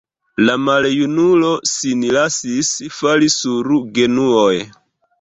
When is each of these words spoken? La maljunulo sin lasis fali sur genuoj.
La 0.45 0.53
maljunulo 0.67 1.51
sin 1.73 2.03
lasis 2.17 2.75
fali 2.99 3.33
sur 3.39 3.73
genuoj. 4.01 4.53